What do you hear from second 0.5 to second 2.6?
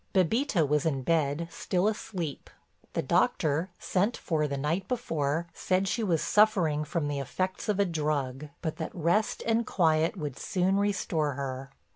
was in bed still asleep.